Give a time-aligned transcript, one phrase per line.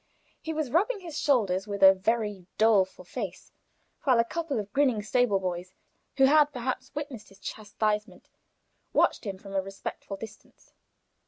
[0.41, 3.51] He was rubbing his shoulders with a very doleful face,
[4.03, 5.75] while a couple of grinning stable boys,
[6.17, 8.27] who had perhaps witnessed his chastisement,
[8.93, 10.73] watched him from a respectful distance.